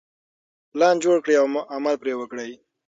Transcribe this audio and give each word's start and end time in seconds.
پلان 0.71 0.95
جوړ 1.03 1.17
کړئ 1.23 1.35
او 1.41 1.47
عمل 1.75 1.95
پرې 2.01 2.13
وکړئ. 2.17 2.51